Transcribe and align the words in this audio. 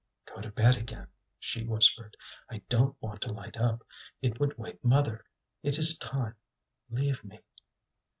"Go 0.25 0.41
to 0.41 0.49
bed 0.49 0.77
again," 0.77 1.05
she 1.37 1.63
whispered. 1.63 2.17
"I 2.49 2.63
don't 2.69 2.99
want 3.03 3.21
to 3.21 3.31
light 3.33 3.55
up, 3.55 3.83
it 4.19 4.39
would 4.39 4.57
wake 4.57 4.83
mother. 4.83 5.23
It 5.61 5.77
is 5.77 5.95
time; 5.95 6.33
leave 6.89 7.23
me." 7.23 7.39